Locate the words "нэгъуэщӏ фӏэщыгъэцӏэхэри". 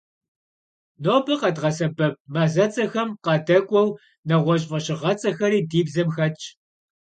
4.27-5.59